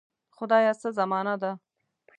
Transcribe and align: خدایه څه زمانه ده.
خدایه 0.35 0.71
څه 0.81 0.89
زمانه 0.99 1.35
ده. 1.41 1.51